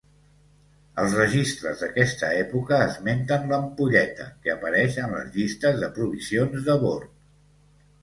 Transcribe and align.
Els 1.03 1.17
registres 1.19 1.83
d'aquesta 1.83 2.31
època 2.39 2.81
esmenten 2.87 3.47
l'ampolleta, 3.53 4.29
que 4.47 4.57
apareix 4.57 5.01
en 5.07 5.17
les 5.21 5.33
llistes 5.39 5.81
de 5.87 5.95
provisions 6.03 6.69
de 6.73 6.83
bord. 6.91 7.19